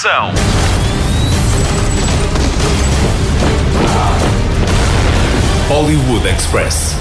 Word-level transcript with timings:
Ação! 0.00 0.32
Hollywood 5.68 6.26
Express. 6.26 6.96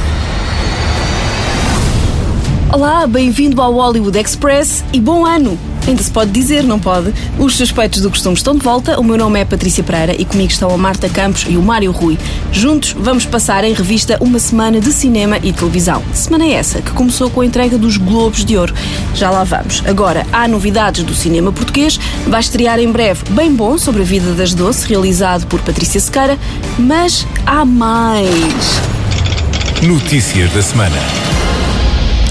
Olá, 2.73 3.07
bem-vindo 3.07 3.61
ao 3.61 3.71
Hollywood 3.71 4.19
Express 4.19 4.83
e 4.91 4.99
bom 4.99 5.25
ano! 5.25 5.57
Ainda 5.89 6.03
se 6.03 6.11
pode 6.11 6.29
dizer, 6.29 6.63
não 6.63 6.79
pode? 6.79 7.11
Os 7.39 7.55
suspeitos 7.55 7.99
do 8.01 8.11
costume 8.11 8.35
estão 8.35 8.53
de 8.53 8.61
volta. 8.61 8.99
O 8.99 9.03
meu 9.03 9.17
nome 9.17 9.39
é 9.39 9.43
Patrícia 9.43 9.83
Pereira 9.83 10.13
e 10.13 10.23
comigo 10.23 10.51
estão 10.51 10.69
a 10.69 10.77
Marta 10.77 11.09
Campos 11.09 11.47
e 11.49 11.57
o 11.57 11.63
Mário 11.63 11.91
Rui. 11.91 12.15
Juntos 12.51 12.95
vamos 12.95 13.25
passar 13.25 13.63
em 13.63 13.73
revista 13.73 14.15
uma 14.21 14.37
semana 14.37 14.79
de 14.79 14.93
cinema 14.93 15.39
e 15.41 15.51
televisão. 15.51 16.03
Semana 16.13 16.45
essa 16.45 16.79
que 16.79 16.91
começou 16.91 17.31
com 17.31 17.41
a 17.41 17.45
entrega 17.45 17.75
dos 17.75 17.97
Globos 17.97 18.45
de 18.45 18.55
Ouro. 18.55 18.71
Já 19.15 19.31
lá 19.31 19.43
vamos. 19.43 19.81
Agora, 19.83 20.27
há 20.31 20.47
novidades 20.47 21.01
do 21.01 21.15
cinema 21.15 21.51
português. 21.51 21.99
Vai 22.27 22.41
estrear 22.41 22.79
em 22.79 22.91
breve 22.91 23.23
Bem 23.31 23.51
Bom 23.51 23.75
sobre 23.75 24.03
a 24.03 24.05
vida 24.05 24.31
das 24.33 24.53
Doce, 24.53 24.87
realizado 24.87 25.47
por 25.47 25.59
Patrícia 25.61 25.99
Sequeira. 25.99 26.37
Mas 26.77 27.25
há 27.47 27.65
mais. 27.65 28.29
Notícias 29.81 30.53
da 30.53 30.61
semana. 30.61 31.48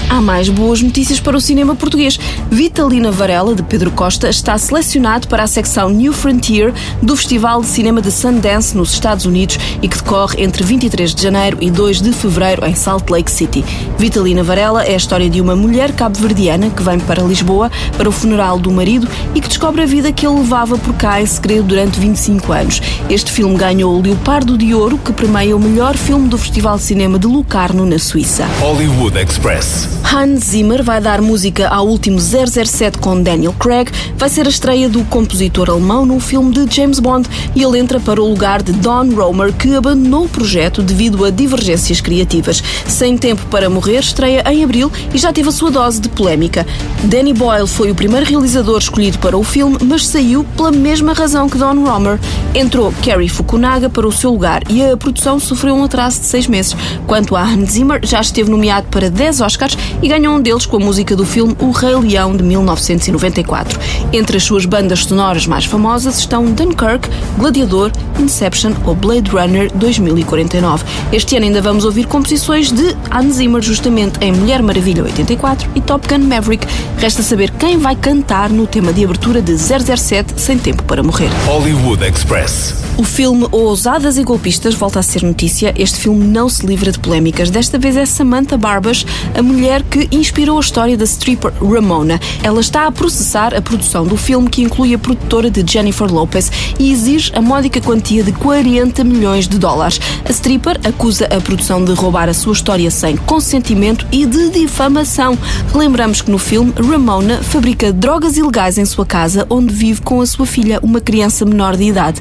Há 0.09 0.19
mais 0.19 0.49
boas 0.49 0.81
notícias 0.81 1.19
para 1.19 1.37
o 1.37 1.39
cinema 1.39 1.75
português. 1.75 2.19
Vitalina 2.49 3.11
Varela, 3.11 3.53
de 3.53 3.61
Pedro 3.61 3.91
Costa, 3.91 4.27
está 4.27 4.57
selecionado 4.57 5.27
para 5.27 5.43
a 5.43 5.47
secção 5.47 5.91
New 5.91 6.11
Frontier 6.11 6.73
do 6.99 7.15
Festival 7.15 7.61
de 7.61 7.67
Cinema 7.67 8.01
de 8.01 8.11
Sundance 8.11 8.75
nos 8.75 8.91
Estados 8.91 9.25
Unidos 9.25 9.59
e 9.83 9.87
que 9.87 9.97
decorre 9.97 10.43
entre 10.43 10.63
23 10.63 11.13
de 11.13 11.21
janeiro 11.21 11.59
e 11.61 11.69
2 11.69 12.01
de 12.01 12.11
fevereiro 12.11 12.65
em 12.65 12.73
Salt 12.73 13.07
Lake 13.07 13.29
City. 13.29 13.63
Vitalina 13.99 14.43
Varela 14.43 14.83
é 14.83 14.93
a 14.93 14.97
história 14.97 15.29
de 15.29 15.39
uma 15.39 15.55
mulher 15.55 15.91
cabo-verdiana 15.91 16.71
que 16.71 16.81
vem 16.81 16.99
para 16.99 17.21
Lisboa 17.21 17.71
para 17.95 18.09
o 18.09 18.11
funeral 18.11 18.57
do 18.57 18.71
marido 18.71 19.07
e 19.35 19.39
que 19.39 19.47
descobre 19.47 19.83
a 19.83 19.85
vida 19.85 20.11
que 20.11 20.25
ele 20.25 20.39
levava 20.39 20.75
por 20.79 20.95
cá 20.95 21.21
em 21.21 21.25
segredo 21.27 21.67
durante 21.67 21.99
25 21.99 22.51
anos. 22.51 22.81
Este 23.11 23.31
filme 23.31 23.55
ganhou 23.55 23.95
o 23.95 24.01
Leopardo 24.01 24.57
de 24.57 24.73
Ouro, 24.73 24.97
que 24.97 25.13
premia 25.13 25.55
o 25.55 25.59
melhor 25.59 25.95
filme 25.95 26.27
do 26.27 26.37
Festival 26.37 26.77
de 26.77 26.83
Cinema 26.83 27.19
de 27.19 27.27
Locarno, 27.27 27.85
na 27.85 27.99
Suíça. 27.99 28.47
Hollywood 28.59 29.15
Express. 29.15 29.98
Hans 30.03 30.45
Zimmer 30.45 30.83
vai 30.83 30.99
dar 30.99 31.21
música 31.21 31.67
ao 31.67 31.87
último 31.87 32.19
007 32.19 32.97
com 32.97 33.21
Daniel 33.21 33.53
Craig, 33.53 33.91
vai 34.17 34.29
ser 34.29 34.45
a 34.45 34.49
estreia 34.49 34.89
do 34.89 35.03
compositor 35.05 35.69
alemão 35.69 36.05
no 36.05 36.19
filme 36.19 36.51
de 36.51 36.75
James 36.75 36.99
Bond 36.99 37.29
e 37.55 37.63
ele 37.63 37.79
entra 37.79 37.99
para 37.99 38.21
o 38.21 38.27
lugar 38.27 38.61
de 38.61 38.71
Don 38.71 39.09
Romer, 39.13 39.53
que 39.53 39.75
abandonou 39.75 40.25
o 40.25 40.29
projeto 40.29 40.81
devido 40.81 41.23
a 41.25 41.29
divergências 41.29 42.01
criativas. 42.01 42.63
Sem 42.87 43.17
Tempo 43.17 43.45
para 43.51 43.69
Morrer 43.69 43.99
estreia 43.99 44.43
em 44.51 44.63
abril 44.63 44.91
e 45.13 45.17
já 45.17 45.31
teve 45.31 45.49
a 45.49 45.51
sua 45.51 45.71
dose 45.71 46.01
de 46.01 46.09
polémica. 46.09 46.65
Danny 47.03 47.33
Boyle 47.33 47.67
foi 47.67 47.91
o 47.91 47.95
primeiro 47.95 48.25
realizador 48.25 48.79
escolhido 48.79 49.19
para 49.19 49.37
o 49.37 49.43
filme, 49.43 49.77
mas 49.83 50.07
saiu 50.07 50.43
pela 50.55 50.71
mesma 50.71 51.13
razão 51.13 51.49
que 51.49 51.57
Don 51.57 51.83
Romer. 51.83 52.19
Entrou 52.55 52.91
Kerry 53.01 53.29
Fukunaga 53.29 53.89
para 53.89 54.07
o 54.07 54.11
seu 54.11 54.31
lugar 54.31 54.63
e 54.69 54.83
a 54.83 54.97
produção 54.97 55.39
sofreu 55.39 55.75
um 55.75 55.83
atraso 55.83 56.19
de 56.19 56.25
seis 56.25 56.47
meses. 56.47 56.75
Quanto 57.05 57.35
a 57.35 57.43
Hans 57.43 57.71
Zimmer, 57.71 57.99
já 58.03 58.21
esteve 58.21 58.49
nomeado 58.49 58.87
para 58.89 59.09
10 59.09 59.41
Oscars 59.41 59.77
e 60.01 60.07
ganhou 60.07 60.35
um 60.35 60.41
deles 60.41 60.65
com 60.65 60.77
a 60.77 60.79
música 60.79 61.15
do 61.15 61.25
filme 61.25 61.55
O 61.59 61.71
Rei 61.71 61.95
Leão 61.95 62.35
de 62.35 62.43
1994. 62.43 63.79
Entre 64.13 64.37
as 64.37 64.43
suas 64.43 64.65
bandas 64.65 65.05
sonoras 65.05 65.45
mais 65.47 65.65
famosas 65.65 66.19
estão 66.19 66.45
Dunkirk, 66.45 67.09
Gladiador, 67.37 67.91
Inception 68.19 68.73
ou 68.85 68.95
Blade 68.95 69.29
Runner 69.31 69.71
2049. 69.75 70.83
Este 71.11 71.35
ano 71.35 71.45
ainda 71.45 71.61
vamos 71.61 71.85
ouvir 71.85 72.05
composições 72.05 72.71
de 72.71 72.95
Hans 73.11 73.35
Zimmer, 73.35 73.61
justamente 73.61 74.19
em 74.21 74.31
Mulher 74.31 74.61
Maravilha 74.61 75.03
84 75.03 75.69
e 75.75 75.81
Top 75.81 76.07
Gun 76.07 76.25
Maverick. 76.25 76.67
Resta 76.97 77.23
saber 77.23 77.51
quem 77.51 77.77
vai 77.77 77.95
cantar 77.95 78.49
no 78.49 78.67
tema 78.67 78.91
de 78.91 79.03
abertura 79.03 79.41
de 79.41 79.57
007 79.57 80.33
Sem 80.39 80.57
Tempo 80.57 80.83
para 80.83 81.03
Morrer. 81.03 81.29
Hollywood 81.45 82.03
Express. 82.03 82.75
O 82.97 83.03
filme 83.03 83.47
Ousadas 83.51 84.17
e 84.17 84.23
Golpistas 84.23 84.75
volta 84.75 84.99
a 84.99 85.03
ser 85.03 85.23
notícia. 85.23 85.73
Este 85.77 85.97
filme 85.97 86.25
não 86.25 86.49
se 86.49 86.65
livra 86.65 86.91
de 86.91 86.99
polémicas. 86.99 87.49
Desta 87.49 87.77
vez 87.77 87.95
é 87.95 88.05
Samantha 88.05 88.57
Barbas, 88.57 89.05
a 89.33 89.41
mulher 89.41 89.78
que 89.83 90.07
inspirou 90.11 90.57
a 90.57 90.61
história 90.61 90.97
da 90.97 91.05
stripper 91.05 91.53
Ramona. 91.61 92.19
Ela 92.43 92.61
está 92.61 92.87
a 92.87 92.91
processar 92.91 93.53
a 93.53 93.61
produção 93.61 94.05
do 94.05 94.17
filme, 94.17 94.49
que 94.49 94.61
inclui 94.61 94.93
a 94.93 94.99
produtora 94.99 95.49
de 95.49 95.63
Jennifer 95.69 96.11
Lopez, 96.11 96.51
e 96.77 96.91
exige 96.91 97.31
a 97.35 97.41
módica 97.41 97.81
quantia 97.81 98.23
de 98.23 98.31
40 98.31 99.03
milhões 99.03 99.47
de 99.47 99.57
dólares. 99.57 99.99
A 100.25 100.31
stripper 100.31 100.79
acusa 100.83 101.25
a 101.25 101.39
produção 101.41 101.83
de 101.83 101.93
roubar 101.93 102.29
a 102.29 102.33
sua 102.33 102.53
história 102.53 102.89
sem 102.91 103.17
consentimento 103.17 104.05
e 104.11 104.25
de 104.25 104.49
difamação. 104.49 105.37
Lembramos 105.73 106.21
que 106.21 106.31
no 106.31 106.37
filme, 106.37 106.73
Ramona 106.77 107.41
fabrica 107.43 107.91
drogas 107.91 108.37
ilegais 108.37 108.77
em 108.77 108.85
sua 108.85 109.05
casa, 109.05 109.45
onde 109.49 109.73
vive 109.73 110.01
com 110.01 110.21
a 110.21 110.25
sua 110.25 110.45
filha, 110.45 110.79
uma 110.81 111.01
criança 111.01 111.45
menor 111.45 111.75
de 111.75 111.83
idade. 111.83 112.19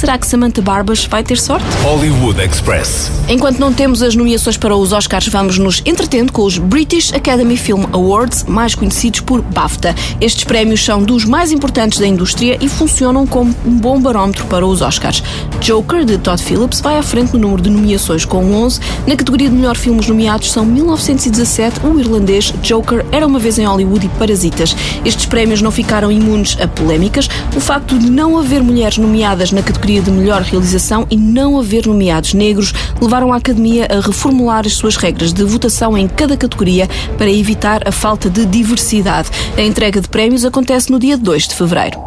Será 0.00 0.16
que 0.16 0.26
Samantha 0.26 0.62
Barbas 0.62 1.04
vai 1.04 1.22
ter 1.22 1.36
sorte? 1.36 1.66
Hollywood 1.82 2.40
Express. 2.40 3.12
Enquanto 3.28 3.58
não 3.58 3.70
temos 3.70 4.02
as 4.02 4.16
nomeações 4.16 4.56
para 4.56 4.74
os 4.74 4.94
Oscars, 4.94 5.28
vamos 5.28 5.58
nos 5.58 5.82
entretendo 5.84 6.32
com 6.32 6.42
os 6.42 6.56
British 6.56 7.12
Academy 7.12 7.54
Film 7.54 7.84
Awards, 7.92 8.44
mais 8.44 8.74
conhecidos 8.74 9.20
por 9.20 9.42
BAFTA. 9.42 9.94
Estes 10.18 10.44
prémios 10.44 10.82
são 10.82 11.02
dos 11.02 11.26
mais 11.26 11.52
importantes 11.52 11.98
da 11.98 12.06
indústria 12.06 12.56
e 12.62 12.66
funcionam 12.66 13.26
como 13.26 13.54
um 13.66 13.76
bom 13.76 14.00
barómetro 14.00 14.46
para 14.46 14.64
os 14.64 14.80
Oscars. 14.80 15.22
Joker, 15.60 16.06
de 16.06 16.16
Todd 16.16 16.42
Phillips, 16.42 16.80
vai 16.80 16.96
à 16.96 17.02
frente 17.02 17.34
no 17.34 17.38
número 17.38 17.60
de 17.60 17.68
nomeações 17.68 18.24
com 18.24 18.54
11. 18.54 18.80
Na 19.06 19.14
categoria 19.14 19.50
de 19.50 19.54
melhor 19.54 19.76
filmes 19.76 20.08
nomeados 20.08 20.50
são 20.50 20.64
1917, 20.64 21.78
o 21.84 22.00
irlandês 22.00 22.54
Joker, 22.62 23.04
Era 23.12 23.26
Uma 23.26 23.38
Vez 23.38 23.58
em 23.58 23.66
Hollywood 23.66 24.06
e 24.06 24.18
Parasitas. 24.18 24.74
Estes 25.04 25.26
prémios 25.26 25.60
não 25.60 25.70
ficaram 25.70 26.10
imunes 26.10 26.56
a 26.58 26.66
polémicas. 26.66 27.28
O 27.54 27.60
facto 27.60 27.98
de 27.98 28.10
não 28.10 28.38
haver 28.38 28.62
mulheres 28.62 28.96
nomeadas 28.96 29.52
na 29.52 29.62
categoria 29.62 29.89
de 29.98 30.10
melhor 30.10 30.42
realização 30.42 31.06
e 31.10 31.16
não 31.16 31.58
haver 31.58 31.86
nomeados 31.86 32.34
negros 32.34 32.72
levaram 33.00 33.32
a 33.32 33.36
Academia 33.36 33.88
a 33.90 34.00
reformular 34.00 34.64
as 34.64 34.74
suas 34.74 34.96
regras 34.96 35.32
de 35.32 35.42
votação 35.42 35.98
em 35.98 36.06
cada 36.06 36.36
categoria 36.36 36.88
para 37.18 37.30
evitar 37.30 37.88
a 37.88 37.90
falta 37.90 38.30
de 38.30 38.46
diversidade. 38.46 39.30
A 39.56 39.62
entrega 39.62 40.00
de 40.00 40.08
prémios 40.08 40.44
acontece 40.44 40.92
no 40.92 40.98
dia 41.00 41.16
2 41.16 41.48
de 41.48 41.54
fevereiro. 41.54 41.98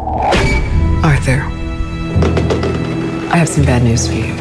Arthur, 1.04 1.44
I 3.34 3.38
have 3.38 3.50
some 3.50 3.66
bad 3.66 3.84
news 3.84 4.08
for 4.08 4.16
you. 4.16 4.34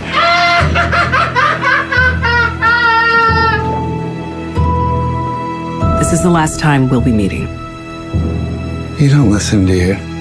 This 5.99 6.13
is 6.13 6.23
the 6.23 6.31
last 6.31 6.61
time 6.61 6.89
we'll 6.89 7.01
be 7.01 7.11
meeting. 7.11 7.49
You 9.01 9.09
don't 9.09 9.31
listen, 9.31 9.65
do 9.67 9.73
you? 9.73 10.12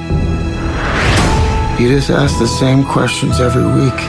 You 1.82 1.90
just 1.90 2.12
ask 2.12 2.38
the 2.38 2.46
same 2.46 2.84
questions 2.84 3.40
every 3.40 3.66
week. 3.66 4.00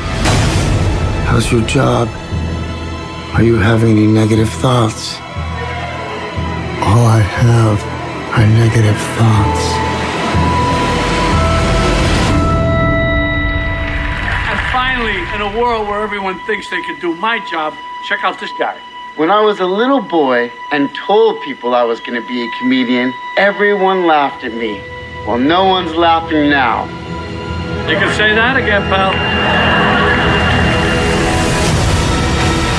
How's 1.24 1.50
your 1.50 1.62
job? 1.62 2.06
Are 3.32 3.42
you 3.42 3.56
having 3.56 3.96
any 3.96 4.06
negative 4.06 4.50
thoughts? 4.50 5.14
All 6.84 7.06
I 7.06 7.20
have 7.24 7.82
are 8.36 8.46
negative 8.46 8.98
thoughts. 9.16 9.64
And 14.50 14.60
finally, 14.70 15.16
in 15.34 15.40
a 15.40 15.58
world 15.58 15.88
where 15.88 16.02
everyone 16.02 16.38
thinks 16.44 16.68
they 16.68 16.82
can 16.82 17.00
do 17.00 17.14
my 17.14 17.38
job, 17.50 17.72
check 18.06 18.22
out 18.22 18.38
this 18.38 18.52
guy. 18.58 18.78
When 19.16 19.30
I 19.30 19.40
was 19.40 19.60
a 19.60 19.66
little 19.66 20.02
boy 20.02 20.52
and 20.72 20.94
told 20.94 21.40
people 21.40 21.74
I 21.74 21.84
was 21.84 22.00
going 22.00 22.20
to 22.20 22.28
be 22.28 22.44
a 22.44 22.50
comedian, 22.58 23.14
everyone 23.38 24.06
laughed 24.06 24.44
at 24.44 24.52
me. 24.52 24.78
Well, 25.26 25.38
no 25.38 25.64
one's 25.64 25.94
laughing 25.94 26.50
now. 26.50 27.01
You 27.88 27.98
can 27.98 28.12
say 28.16 28.34
that 28.34 28.56
again, 28.56 28.82
pal. 28.88 29.12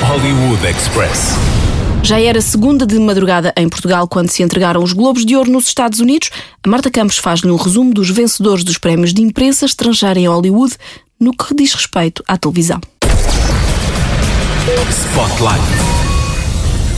Hollywood 0.08 0.66
Express. 0.66 1.34
Já 2.02 2.20
era 2.20 2.40
segunda 2.40 2.86
de 2.86 2.98
madrugada 2.98 3.52
em 3.56 3.68
Portugal 3.68 4.08
quando 4.08 4.30
se 4.30 4.42
entregaram 4.42 4.82
os 4.82 4.92
Globos 4.92 5.24
de 5.24 5.36
Ouro 5.36 5.50
nos 5.50 5.66
Estados 5.66 6.00
Unidos. 6.00 6.30
A 6.62 6.68
Marta 6.68 6.90
Campos 6.90 7.18
faz-lhe 7.18 7.50
um 7.50 7.56
resumo 7.56 7.92
dos 7.92 8.10
vencedores 8.10 8.64
dos 8.64 8.78
prémios 8.78 9.12
de 9.12 9.22
imprensa 9.22 9.66
estrangeira 9.66 10.18
em 10.18 10.26
Hollywood 10.26 10.74
no 11.20 11.32
que 11.36 11.54
diz 11.54 11.74
respeito 11.74 12.22
à 12.26 12.36
televisão. 12.36 12.80
Spotlight. 14.90 15.62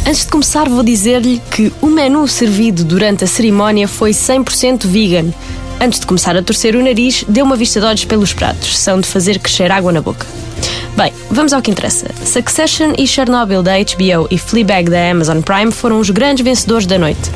Antes 0.06 0.24
de 0.24 0.28
começar, 0.28 0.68
vou 0.68 0.84
dizer-lhe 0.84 1.42
que 1.50 1.72
o 1.82 1.88
menu 1.88 2.26
servido 2.28 2.84
durante 2.84 3.24
a 3.24 3.26
cerimónia 3.26 3.88
foi 3.88 4.12
100% 4.12 4.86
vegan. 4.86 5.32
Antes 5.80 6.00
de 6.00 6.06
começar 6.06 6.36
a 6.36 6.42
torcer 6.42 6.74
o 6.74 6.82
nariz, 6.82 7.24
deu 7.28 7.44
uma 7.44 7.54
vista 7.54 7.80
de 7.80 7.86
olhos 7.86 8.04
pelos 8.04 8.32
pratos, 8.32 8.78
são 8.78 8.98
de 9.00 9.06
fazer 9.06 9.38
crescer 9.38 9.70
água 9.70 9.92
na 9.92 10.00
boca. 10.00 10.26
Bem, 10.96 11.12
vamos 11.30 11.52
ao 11.52 11.60
que 11.60 11.70
interessa. 11.70 12.06
Succession 12.24 12.94
e 12.96 13.06
Chernobyl 13.06 13.62
da 13.62 13.72
HBO 13.72 14.26
e 14.30 14.38
Fleabag 14.38 14.88
da 14.90 15.10
Amazon 15.10 15.42
Prime 15.42 15.70
foram 15.70 16.00
os 16.00 16.08
grandes 16.08 16.42
vencedores 16.42 16.86
da 16.86 16.98
noite. 16.98 17.30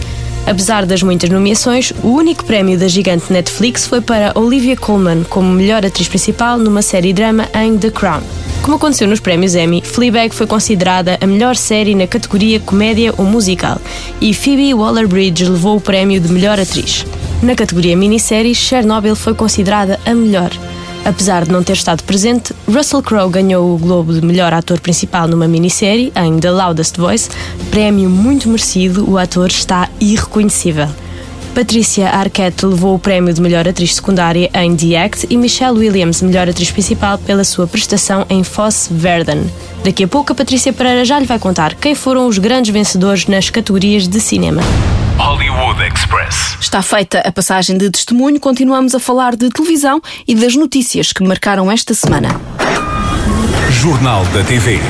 Apesar 0.47 0.87
das 0.87 1.03
muitas 1.03 1.29
nomeações, 1.29 1.93
o 2.03 2.09
único 2.09 2.45
prémio 2.47 2.79
da 2.79 2.89
gigante 2.89 3.31
Netflix 3.31 3.87
foi 3.87 4.01
para 4.01 4.33
Olivia 4.35 4.75
Colman 4.75 5.23
como 5.25 5.53
melhor 5.53 5.85
atriz 5.85 6.09
principal 6.09 6.59
numa 6.59 6.81
série 6.81 7.13
drama 7.13 7.47
em 7.55 7.77
The 7.77 7.91
Crown. 7.91 8.23
Como 8.63 8.77
aconteceu 8.77 9.07
nos 9.07 9.21
prémios 9.21 9.55
Emmy, 9.55 9.83
Fleabag 9.83 10.35
foi 10.35 10.47
considerada 10.47 11.19
a 11.21 11.27
melhor 11.27 11.57
série 11.57 11.95
na 11.95 12.07
categoria 12.07 12.59
comédia 12.59 13.13
ou 13.19 13.27
musical 13.27 13.79
e 14.19 14.33
Phoebe 14.33 14.73
Waller-Bridge 14.73 15.45
levou 15.45 15.77
o 15.77 15.81
prémio 15.81 16.19
de 16.19 16.33
melhor 16.33 16.59
atriz. 16.59 17.05
Na 17.43 17.55
categoria 17.55 17.97
minisséries, 17.97 18.59
Chernobyl 18.59 19.17
foi 19.17 19.35
considerada 19.35 19.99
a 20.05 20.15
melhor. 20.15 20.51
Apesar 21.07 21.47
de 21.47 21.51
não 21.51 21.63
ter 21.63 21.73
estado 21.73 22.05
presente, 22.05 22.53
Russell 22.69 23.03
Crowe 23.03 23.33
ganhou 23.33 23.75
o 23.75 23.79
Globo 23.79 24.13
de 24.13 24.21
melhor 24.21 24.53
ator 24.53 24.79
principal 24.79 25.27
numa 25.27 25.49
minissérie, 25.49 26.13
em 26.15 26.39
The 26.39 26.51
Loudest 26.51 26.99
Voice, 26.99 27.31
prémio 27.71 28.11
muito 28.11 28.47
merecido, 28.47 29.11
o 29.11 29.17
ator 29.17 29.49
está 29.49 29.89
irreconhecível. 29.99 30.87
Patrícia 31.55 32.11
Arquette 32.11 32.67
levou 32.67 32.95
o 32.95 32.99
prémio 32.99 33.33
de 33.33 33.41
melhor 33.41 33.67
atriz 33.67 33.95
secundária 33.95 34.51
em 34.55 34.77
The 34.77 35.03
Act 35.03 35.27
e 35.31 35.37
Michelle 35.39 35.79
Williams, 35.79 36.21
melhor 36.21 36.47
atriz 36.47 36.71
principal, 36.71 37.17
pela 37.17 37.43
sua 37.43 37.67
prestação 37.67 38.27
em 38.29 38.45
Foss 38.45 38.89
Verdon. 38.91 39.47
Daqui 39.83 40.05
a 40.05 40.09
pouco, 40.09 40.33
a 40.33 40.35
Patrícia 40.35 40.75
Pereira 40.75 41.07
já 41.07 41.19
lhe 41.19 41.27
vai 41.27 41.39
contar 41.39 41.75
quem 41.75 41.95
foram 41.95 42.29
os 42.29 42.37
grandes 42.37 42.71
vencedores 42.73 43.27
nas 43.27 43.49
categorias 43.49 44.07
de 44.07 44.21
cinema. 44.21 44.61
Hollywood 45.21 45.83
Express. 45.83 46.57
Está 46.59 46.81
feita 46.81 47.21
a 47.21 47.31
passagem 47.31 47.77
de 47.77 47.91
testemunho, 47.91 48.41
continuamos 48.41 48.95
a 48.95 48.99
falar 48.99 49.37
de 49.37 49.51
televisão 49.51 50.01
e 50.27 50.35
das 50.35 50.57
notícias 50.57 51.13
que 51.13 51.23
marcaram 51.23 51.71
esta 51.71 51.93
semana. 51.93 52.29
Jornal 53.71 54.25
da 54.33 54.43
TV. 54.43 54.81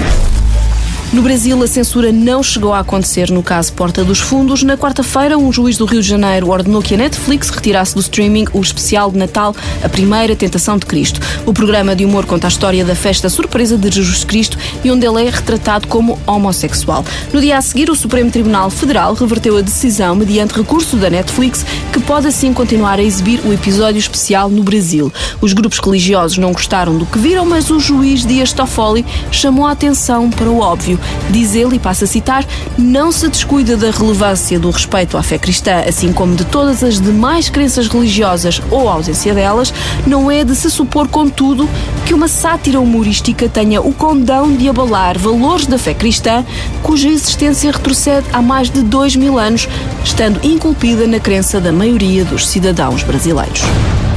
No 1.12 1.22
Brasil, 1.22 1.60
a 1.60 1.66
censura 1.66 2.12
não 2.12 2.40
chegou 2.40 2.72
a 2.72 2.78
acontecer 2.78 3.32
no 3.32 3.42
caso 3.42 3.72
Porta 3.72 4.04
dos 4.04 4.20
Fundos. 4.20 4.62
Na 4.62 4.76
quarta-feira, 4.76 5.36
um 5.36 5.52
juiz 5.52 5.76
do 5.76 5.84
Rio 5.84 6.00
de 6.00 6.06
Janeiro 6.06 6.48
ordenou 6.48 6.80
que 6.80 6.94
a 6.94 6.96
Netflix 6.96 7.50
retirasse 7.50 7.96
do 7.96 8.00
streaming 8.00 8.44
o 8.52 8.60
especial 8.60 9.10
de 9.10 9.18
Natal 9.18 9.52
A 9.82 9.88
Primeira 9.88 10.36
Tentação 10.36 10.78
de 10.78 10.86
Cristo. 10.86 11.20
O 11.44 11.52
programa 11.52 11.96
de 11.96 12.04
humor 12.04 12.26
conta 12.26 12.46
a 12.46 12.48
história 12.48 12.84
da 12.84 12.94
festa 12.94 13.28
surpresa 13.28 13.76
de 13.76 13.90
Jesus 13.90 14.22
Cristo 14.22 14.56
e 14.84 14.90
onde 14.92 15.04
ele 15.04 15.26
é 15.26 15.30
retratado 15.30 15.88
como 15.88 16.16
homossexual. 16.28 17.04
No 17.32 17.40
dia 17.40 17.58
a 17.58 17.60
seguir, 17.60 17.90
o 17.90 17.96
Supremo 17.96 18.30
Tribunal 18.30 18.70
Federal 18.70 19.12
reverteu 19.14 19.56
a 19.56 19.62
decisão 19.62 20.14
mediante 20.14 20.54
recurso 20.54 20.96
da 20.96 21.10
Netflix, 21.10 21.66
que 21.92 21.98
pode 21.98 22.28
assim 22.28 22.52
continuar 22.52 23.00
a 23.00 23.02
exibir 23.02 23.40
o 23.44 23.52
episódio 23.52 23.98
especial 23.98 24.48
no 24.48 24.62
Brasil. 24.62 25.12
Os 25.40 25.54
grupos 25.54 25.80
religiosos 25.80 26.38
não 26.38 26.52
gostaram 26.52 26.96
do 26.96 27.04
que 27.04 27.18
viram, 27.18 27.44
mas 27.44 27.68
o 27.68 27.80
juiz 27.80 28.24
Dias 28.24 28.52
Toffoli 28.52 29.04
chamou 29.32 29.66
a 29.66 29.72
atenção 29.72 30.30
para 30.30 30.48
o 30.48 30.60
óbvio. 30.60 31.00
Diz 31.31 31.55
ele, 31.55 31.76
e 31.76 31.79
passa 31.79 32.05
a 32.05 32.08
citar, 32.08 32.44
não 32.76 33.12
se 33.12 33.29
descuida 33.29 33.76
da 33.76 33.91
relevância 33.91 34.58
do 34.58 34.70
respeito 34.70 35.17
à 35.17 35.23
fé 35.23 35.38
cristã, 35.38 35.82
assim 35.87 36.12
como 36.12 36.35
de 36.35 36.44
todas 36.44 36.82
as 36.82 37.00
demais 37.00 37.49
crenças 37.49 37.88
religiosas 37.88 38.61
ou 38.70 38.88
ausência 38.88 39.35
delas, 39.35 39.73
não 40.06 40.31
é 40.31 40.44
de 40.44 40.55
se 40.55 40.70
supor, 40.70 41.08
contudo, 41.08 41.69
que 42.06 42.14
uma 42.14 42.29
sátira 42.29 42.81
humorística 42.81 43.49
tenha 43.49 43.81
o 43.81 43.93
condão 43.93 44.52
de 44.52 44.69
abalar 44.69 45.19
valores 45.19 45.67
da 45.67 45.79
fé 45.79 45.94
cristã, 45.94 46.44
cuja 46.82 47.08
existência 47.08 47.70
retrocede 47.70 48.26
há 48.32 48.43
mais 48.43 48.70
de 48.70 48.82
dois 48.82 49.14
mil 49.17 49.38
anos, 49.38 49.69
estando 50.05 50.44
inculpida 50.44 51.06
na 51.06 51.20
crença 51.20 51.61
da 51.61 51.73
maioria 51.73 52.25
dos 52.25 52.49
cidadãos 52.49 53.03
brasileiros. 53.03 53.62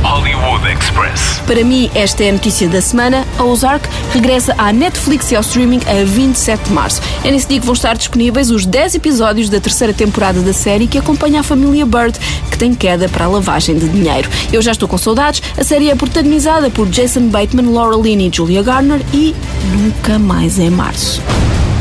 Hollywood 0.04 0.68
Express. 0.68 1.42
Para 1.48 1.64
mim, 1.64 1.90
esta 1.96 2.24
é 2.24 2.30
a 2.30 2.34
notícia 2.34 2.68
da 2.68 2.82
semana. 2.82 3.26
A 3.38 3.44
Ozark 3.44 3.88
regressa 4.12 4.54
à 4.58 4.74
Netflix 4.74 5.32
e 5.32 5.36
ao 5.36 5.42
streaming 5.42 5.80
a 5.88 6.04
27 6.04 6.66
de 6.66 6.74
março. 6.74 7.02
É 7.24 7.32
nesse 7.32 7.48
dia 7.48 7.60
que 7.60 7.66
vão 7.66 7.74
estar 7.74 7.96
disponíveis 7.96 8.52
os 8.52 8.66
10 8.66 8.96
episódios 8.96 9.50
da 9.50 9.60
terceira 9.60 9.94
temporada 9.94 10.42
da 10.42 10.54
série 10.54 10.88
que 10.88 10.98
acompanha 10.98 11.40
a 11.40 11.44
família 11.44 11.86
Bird, 11.86 12.20
que 12.52 12.58
tem 12.58 12.76
queda 12.76 13.08
para 13.08 13.26
a 13.26 13.30
lavagem 13.30 13.78
de 13.78 13.88
dinheiro. 13.88 14.30
Eu 14.52 14.62
já 14.62 14.74
estou 14.74 14.88
com 14.88 14.98
saudades. 14.98 15.42
A 15.58 15.64
série 15.64 15.90
é 15.90 15.96
protagonizada 15.96 16.70
por 16.70 16.88
Jason 16.90 17.28
Bateman, 17.28 17.72
Laura 17.72 17.96
Linney 17.96 18.28
e 18.28 18.36
Julia 18.36 18.62
Garner 18.62 19.02
e 19.14 19.34
nunca 19.72 20.20
mais 20.20 20.60
é 20.60 20.70
março. 20.70 21.22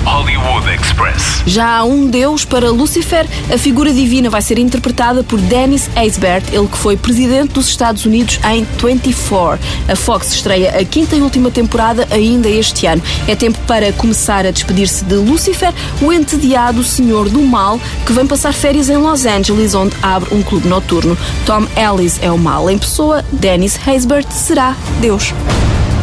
Hollywood 0.05 0.69
Express. 0.69 1.43
Já 1.47 1.79
há 1.79 1.85
um 1.85 2.07
deus 2.07 2.45
para 2.45 2.71
Lucifer. 2.71 3.27
A 3.53 3.59
figura 3.59 3.93
divina 3.93 4.29
vai 4.29 4.43
ser 4.43 4.59
interpretada 4.59 5.23
por 5.23 5.41
Dennis 5.41 5.89
Haysbert, 5.95 6.45
ele 6.53 6.67
que 6.67 6.79
foi 6.79 6.97
presidente 6.97 7.53
dos 7.53 7.69
Estados 7.69 8.05
Unidos 8.05 8.41
em 8.51 8.67
24. 8.83 9.65
A 9.89 9.97
Fox 9.97 10.33
estreia 10.33 10.79
a 10.79 10.85
quinta 10.85 11.17
e 11.17 11.23
última 11.23 11.51
temporada 11.51 12.07
ainda 12.11 12.49
este 12.49 12.87
ano. 12.87 13.03
É 13.27 13.35
tempo 13.35 13.59
para 13.67 13.93
começar 13.93 14.45
a 14.47 14.51
despedir-se 14.51 15.05
de 15.05 15.15
Lucifer, 15.15 15.73
o 16.01 16.13
entediado 16.13 16.83
senhor 16.83 17.29
do 17.29 17.43
mal 17.43 17.81
que 18.07 18.13
vem 18.13 18.27
passar 18.27 18.53
férias 18.53 18.89
em 18.89 18.97
Los 18.97 19.25
Angeles, 19.25 19.75
onde 19.75 19.97
abre 20.03 20.35
um 20.35 20.43
clube 20.43 20.69
noturno. 20.69 21.17
Tom 21.47 21.67
Ellis 21.77 22.19
é 22.23 22.31
o 22.31 22.39
mal 22.39 22.69
em 22.69 22.79
pessoa, 22.79 23.25
Dennis 23.33 23.79
Haysbert 23.87 24.31
será 24.31 24.77
Deus. 25.01 25.33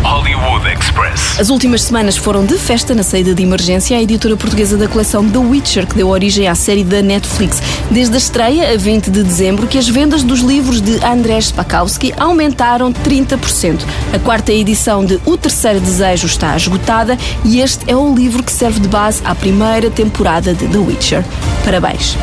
Hollywood 0.03 0.67
Express. 0.67 1.39
As 1.39 1.49
últimas 1.49 1.81
semanas 1.81 2.15
foram 2.17 2.45
de 2.45 2.57
festa 2.57 2.95
na 2.95 3.03
saída 3.03 3.33
de 3.33 3.43
emergência 3.43 3.97
à 3.97 4.01
editora 4.01 4.35
portuguesa 4.37 4.77
da 4.77 4.87
coleção 4.87 5.29
The 5.29 5.37
Witcher, 5.37 5.87
que 5.87 5.95
deu 5.95 6.07
origem 6.07 6.47
à 6.47 6.55
série 6.55 6.83
da 6.83 7.01
Netflix. 7.01 7.61
Desde 7.91 8.15
a 8.15 8.17
estreia, 8.17 8.73
a 8.73 8.77
20 8.77 9.09
de 9.09 9.23
dezembro, 9.23 9.67
que 9.67 9.77
as 9.77 9.87
vendas 9.87 10.23
dos 10.23 10.39
livros 10.39 10.81
de 10.81 11.03
Andrzej 11.05 11.47
Spakowski 11.47 12.13
aumentaram 12.17 12.93
30%. 12.93 13.81
A 14.13 14.19
quarta 14.19 14.51
edição 14.51 15.05
de 15.05 15.19
O 15.25 15.37
Terceiro 15.37 15.79
Desejo 15.79 16.27
está 16.27 16.55
esgotada 16.55 17.17
e 17.43 17.59
este 17.59 17.89
é 17.89 17.95
o 17.95 18.13
livro 18.13 18.43
que 18.43 18.51
serve 18.51 18.79
de 18.79 18.87
base 18.87 19.21
à 19.25 19.35
primeira 19.35 19.89
temporada 19.89 20.53
de 20.53 20.67
The 20.67 20.77
Witcher. 20.77 21.25
Parabéns! 21.63 22.17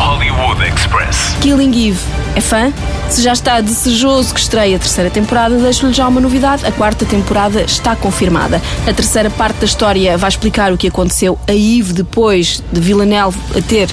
Hollywood 0.00 0.66
Express. 0.66 1.36
Killing 1.42 1.88
Eve. 1.88 2.00
É 2.34 2.40
fã? 2.40 2.72
Se 3.10 3.20
já 3.20 3.34
está 3.34 3.60
desejoso 3.60 4.32
que 4.32 4.40
estreie 4.40 4.74
a 4.74 4.78
terceira 4.78 5.10
temporada, 5.10 5.58
deixo-lhe 5.58 5.92
já 5.92 6.08
uma 6.08 6.22
novidade. 6.22 6.64
A 6.64 6.72
quarta 6.72 7.04
temporada 7.04 7.60
está 7.60 7.94
confirmada. 7.94 8.62
A 8.88 8.92
terceira 8.94 9.28
parte 9.28 9.58
da 9.58 9.66
história 9.66 10.16
vai 10.16 10.30
explicar 10.30 10.72
o 10.72 10.78
que 10.78 10.88
aconteceu 10.88 11.38
a 11.46 11.52
Eve 11.52 11.92
depois 11.92 12.62
de 12.72 12.80
Villanelle 12.80 13.34
a 13.54 13.60
ter. 13.60 13.90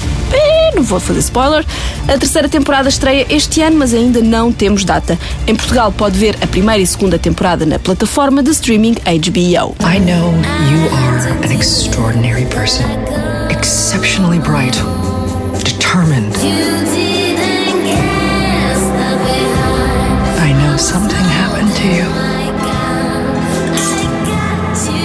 Não 0.73 0.81
vou 0.81 0.97
fazer 0.97 1.19
spoiler. 1.19 1.65
A 2.07 2.17
terceira 2.17 2.47
temporada 2.47 2.87
estreia 2.87 3.25
este 3.29 3.61
ano, 3.61 3.77
mas 3.77 3.93
ainda 3.93 4.21
não 4.21 4.53
temos 4.53 4.85
data. 4.85 5.19
Em 5.45 5.55
Portugal 5.55 5.91
pode 5.91 6.17
ver 6.17 6.37
a 6.41 6.47
primeira 6.47 6.81
e 6.81 6.87
segunda 6.87 7.19
temporada 7.19 7.65
na 7.65 7.79
plataforma 7.79 8.41
de 8.41 8.51
streaming 8.51 8.93
HBO. 8.93 9.75
I 9.83 9.99
know 9.99 10.33
you 10.69 10.87
are 10.95 11.45
an 11.45 11.51
extraordinary 11.51 12.45
person. 12.45 12.85
Exceptionally 13.49 14.39
bright. 14.39 14.77
Determined. 15.87 16.35
I 20.37 20.51
know 20.59 20.75
something 20.75 21.25
happened 21.39 21.71
to 21.79 21.87
you. 21.87 22.03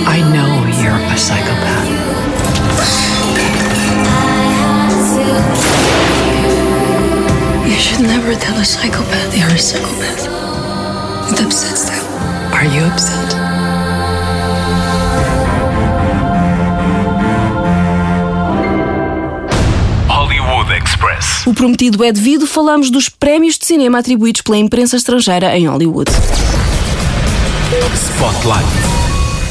I 0.08 0.18
know 0.34 0.66
you're 0.82 0.98
a 0.98 1.16
psychopath. 1.16 1.88
You 7.64 7.78
should 7.78 8.00
never 8.02 8.34
tell 8.34 8.58
a 8.58 8.64
psychopath 8.64 9.38
you're 9.38 9.46
a 9.46 9.58
psychopath. 9.58 10.26
It 11.32 11.40
upsets 11.46 11.90
them. 11.90 12.04
Are 12.52 12.64
you 12.64 12.82
upset? 12.90 13.51
O 21.46 21.52
prometido 21.52 22.04
é 22.04 22.12
devido, 22.12 22.46
falamos 22.46 22.90
dos 22.90 23.08
prémios 23.08 23.58
de 23.58 23.66
cinema 23.66 23.98
atribuídos 23.98 24.42
pela 24.42 24.56
imprensa 24.56 24.96
estrangeira 24.96 25.56
em 25.56 25.66
Hollywood. 25.66 26.10
Spotlight. 27.94 28.91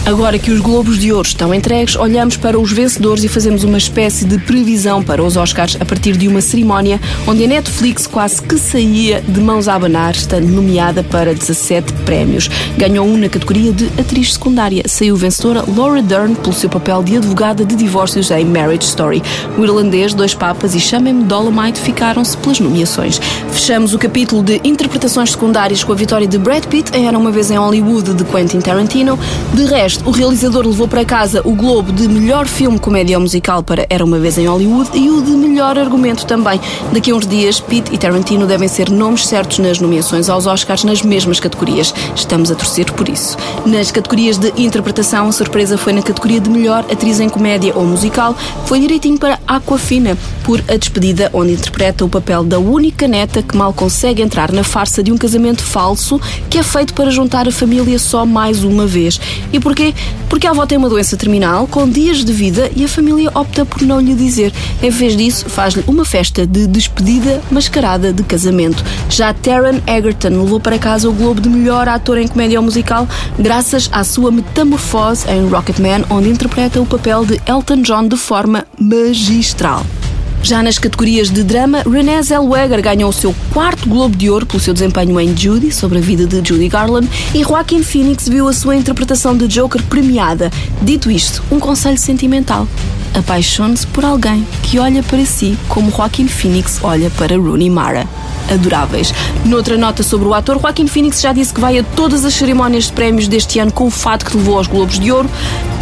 Agora 0.04 0.40
que 0.40 0.50
os 0.50 0.60
Globos 0.60 0.98
de 0.98 1.14
Ouro 1.14 1.28
estão 1.28 1.54
entregues, 1.54 1.96
olhamos 1.96 2.36
para 2.36 2.60
os 2.60 2.72
vencedores 2.72 3.24
e 3.24 3.28
fazemos 3.28 3.64
uma 3.64 3.78
espécie 3.78 4.26
de 4.26 4.40
previsão 4.40 5.04
para 5.04 5.24
os 5.24 5.38
Oscars 5.38 5.78
a 5.80 5.86
partir 5.86 6.18
de 6.18 6.28
uma 6.28 6.42
cerimónia 6.42 7.00
onde 7.28 7.44
a 7.44 7.48
Netflix 7.48 8.08
quase 8.08 8.42
que 8.42 8.58
saía 8.58 9.22
de 9.22 9.40
mãos 9.40 9.68
a 9.68 9.76
abanar, 9.76 10.16
estando 10.16 10.48
nomeada 10.48 11.04
para 11.04 11.36
17 11.36 11.94
prémios. 12.04 12.50
Ganhou 12.78 13.06
um 13.06 13.16
na 13.16 13.30
categoria 13.30 13.72
de 13.72 13.86
atriz 14.00 14.34
secundária. 14.34 14.84
Saiu 14.88 15.16
vencedora 15.16 15.64
Laura 15.68 16.02
Dern 16.02 16.34
pelo 16.36 16.54
seu 16.54 16.70
papel 16.70 17.04
de 17.04 17.18
advogada 17.18 17.64
de 17.64 17.76
divórcios 17.76 18.32
em 18.32 18.44
Marriage 18.44 18.86
Story. 18.86 19.22
O 19.56 19.64
irlandês, 19.64 20.16
Dois 20.16 20.34
Papas 20.34 20.74
e 20.74 20.80
Chamem-me 20.80 21.26
Dolomite 21.26 21.80
ficaram-se 21.80 22.36
pelas 22.38 22.60
nomeações. 22.60 23.22
Fechamos 23.52 23.94
o 23.94 24.00
capítulo 24.00 24.42
de 24.42 24.60
interpretações 24.64 25.32
secundárias 25.32 25.84
com 25.84 25.92
a 25.92 25.96
vitória 25.96 26.28
de 26.28 26.40
Brad 26.40 26.66
Pitt 26.66 26.92
em 26.98 27.08
Era 27.08 27.18
Uma 27.18 27.32
Vez 27.32 27.52
em 27.52 27.58
Hollywood 27.58 28.16
de 28.16 28.24
Quentin 28.24 28.60
Tarantino. 28.62 29.18
De 29.54 29.64
resto, 29.66 29.91
o 30.06 30.12
realizador 30.12 30.66
levou 30.66 30.88
para 30.88 31.04
casa 31.04 31.42
o 31.44 31.56
Globo 31.56 31.92
de 31.92 32.08
melhor 32.08 32.48
filme 32.48 32.80
comédia 32.80 33.18
ou 33.18 33.22
musical 33.22 33.64
para 33.64 33.86
Era 33.90 34.04
Uma 34.04 34.20
Vez 34.20 34.38
em 34.38 34.48
Hollywood 34.48 34.90
e 34.94 35.10
o 35.10 35.22
de 35.22 35.32
melhor 35.32 35.78
argumento 35.78 36.26
também. 36.26 36.60
Daqui 36.92 37.12
a 37.12 37.16
uns 37.16 37.28
dias, 37.28 37.60
Pitt 37.60 37.94
e 37.94 37.98
Tarantino 37.98 38.46
devem 38.46 38.68
ser 38.68 38.90
nomes 38.90 39.26
certos 39.28 39.60
nas 39.60 39.80
nomeações 39.80 40.30
aos 40.30 40.46
Oscars 40.46 40.84
nas 40.84 41.02
mesmas 41.02 41.40
categorias. 41.40 41.94
Estamos 42.16 42.52
a 42.52 42.56
torcer 42.56 42.92
por 42.92 43.10
isso. 43.10 43.38
Nas 43.66 43.92
categorias 43.92 44.38
de 44.38 44.52
interpretação, 44.58 45.28
a 45.28 45.32
surpresa 45.32 45.78
foi 45.78 45.94
na 45.94 46.02
categoria 46.02 46.40
de 46.40 46.50
melhor 46.50 46.86
atriz 46.92 47.20
em 47.20 47.30
comédia 47.30 47.74
ou 47.76 47.86
musical. 47.86 48.36
Foi 48.66 48.80
direitinho 48.80 49.18
para 49.18 49.40
Aquafina. 49.48 50.18
por 50.44 50.64
A 50.68 50.76
Despedida, 50.76 51.30
onde 51.34 51.54
interpreta 51.54 52.04
o 52.04 52.10
papel 52.10 52.44
da 52.44 52.60
única 52.60 53.08
neta 53.08 53.42
que 53.42 53.56
mal 53.56 53.74
consegue 53.74 54.22
entrar 54.22 54.52
na 54.52 54.64
farsa 54.64 55.04
de 55.04 55.12
um 55.12 55.18
casamento 55.18 55.64
falso 55.64 56.20
que 56.50 56.58
é 56.58 56.64
feito 56.64 56.94
para 56.94 57.12
juntar 57.12 57.48
a 57.48 57.52
família 57.52 57.98
só 58.00 58.26
mais 58.26 58.64
uma 58.64 58.86
vez. 58.86 59.20
E 59.54 59.60
porquê? 59.82 59.94
Porque 60.30 60.48
a 60.48 60.52
avó 60.52 60.66
tem 60.66 60.78
uma 60.78 60.90
doença 60.90 61.18
terminal 61.18 61.68
com 61.68 61.90
dias 61.90 62.24
de 62.24 62.32
vida 62.32 62.72
e 62.76 62.86
a 62.86 62.88
família 62.88 63.32
opta 63.34 63.66
por 63.66 63.82
não 63.82 64.00
lhe 64.00 64.14
dizer. 64.14 64.54
Em 64.82 64.90
vez 64.90 65.18
disso, 65.18 65.50
faz-lhe 65.50 65.84
uma 65.88 66.06
festa 66.06 66.46
de 66.46 66.68
despedida 66.68 67.42
mascarada 67.52 68.14
de 68.14 68.24
casamento. 68.24 68.84
Já 69.10 69.34
Taron 69.34 69.82
Egerton 69.88 70.30
levou 70.30 70.60
para 70.60 70.80
casa 70.80 71.10
o 71.10 71.14
Globo 71.14 71.42
de 71.42 71.50
melhor 71.50 71.88
ator 71.88 72.18
em 72.18 72.28
comédia 72.28 72.62
musical 72.62 73.08
graças 73.38 73.90
à 73.92 74.04
sua 74.04 74.32
metamorfose 74.32 75.28
em 75.30 75.48
Rocketman, 75.48 76.06
onde 76.10 76.30
interpreta 76.30 76.80
o 76.80 76.86
papel 76.86 77.26
de 77.26 77.42
Elton 77.46 77.82
John 77.82 78.08
de 78.08 78.18
forma 78.18 78.66
magistral. 78.80 79.86
Já 80.44 80.64
nas 80.64 80.80
categorias 80.80 81.30
de 81.30 81.44
drama, 81.44 81.84
Renée 81.84 82.22
Zellweger 82.24 82.82
ganhou 82.82 83.10
o 83.10 83.14
seu 83.14 83.34
quarto 83.54 83.88
Globo 83.88 84.16
de 84.16 84.30
Ouro 84.30 84.46
pelo 84.46 84.60
seu 84.60 84.74
desempenho 84.74 85.20
em 85.20 85.38
Judy, 85.38 85.72
sobre 85.72 86.00
a 86.00 86.02
vida 86.02 86.26
de 86.26 86.48
Judy 86.48 86.68
Garland, 86.68 87.08
e 87.34 87.44
Joaquin 87.44 87.84
Phoenix 87.84 88.28
viu 88.28 88.48
a 88.48 88.54
sua 88.54 88.76
interpretação 88.76 89.38
de 89.38 89.48
Joker 89.48 89.82
premiada. 89.84 90.52
Dito 90.82 91.12
isto, 91.12 91.44
um 91.52 91.60
conselho 91.60 91.98
sentimental. 91.98 92.68
Apaixone-se 93.14 93.86
por 93.88 94.06
alguém 94.06 94.46
que 94.64 94.80
olha 94.80 95.04
para 95.04 95.26
si 95.26 95.58
como 95.68 95.92
Joaquin 95.92 96.28
Phoenix 96.28 96.80
olha 96.84 97.10
para 97.12 97.36
Rooney 97.38 97.70
Mara 97.70 98.08
adoráveis. 98.50 99.14
Noutra 99.46 99.78
nota 99.78 100.04
sobre 100.04 100.28
o 100.28 100.34
ator, 100.34 100.60
Joaquin 100.60 100.88
Phoenix 100.88 101.22
já 101.22 101.34
disse 101.34 101.54
que 101.54 101.62
vai 101.62 101.80
a 101.80 101.84
todas 101.84 102.26
as 102.26 102.34
cerimónias 102.34 102.86
de 102.86 102.94
prémios 102.94 103.28
deste 103.28 103.60
ano 103.60 103.72
com 103.72 103.86
o 103.86 103.90
fato 103.90 104.26
que 104.26 104.36
levou 104.36 104.58
aos 104.58 104.68
Globos 104.68 105.00
de 105.00 105.12
Ouro. 105.12 105.30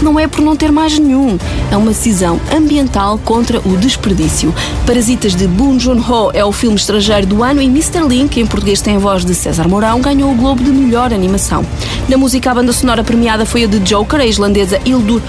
Não 0.01 0.17
é 0.17 0.27
por 0.27 0.41
não 0.41 0.55
ter 0.55 0.71
mais 0.71 0.97
nenhum, 0.97 1.37
é 1.69 1.75
uma 1.75 1.89
decisão 1.89 2.39
ambiental 2.55 3.17
contra 3.25 3.59
o 3.59 3.75
desperdício. 3.75 4.53
Parasitas 4.85 5.35
de 5.35 5.45
Boon 5.45 5.77
Joon-ho 5.77 6.31
é 6.33 6.43
o 6.45 6.53
filme 6.53 6.77
estrangeiro 6.77 7.27
do 7.27 7.43
ano 7.43 7.61
e 7.61 7.65
Mr. 7.65 8.07
Link, 8.07 8.39
em 8.39 8.47
português 8.47 8.81
tem 8.81 8.95
a 8.95 8.99
voz 8.99 9.25
de 9.25 9.35
César 9.35 9.67
Mourão, 9.67 9.99
ganhou 9.99 10.31
o 10.31 10.35
Globo 10.35 10.63
de 10.63 10.71
melhor 10.71 11.13
animação. 11.13 11.65
Na 12.07 12.17
música, 12.17 12.49
a 12.49 12.55
banda 12.55 12.71
sonora 12.71 13.03
premiada 13.03 13.45
foi 13.45 13.65
a 13.65 13.67
de 13.67 13.79
Joker, 13.79 14.21
a 14.21 14.25
islandesa 14.25 14.79
Hildur 14.85 15.21